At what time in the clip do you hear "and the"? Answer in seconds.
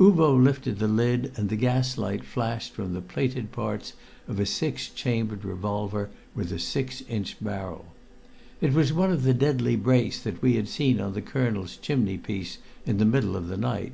1.36-1.54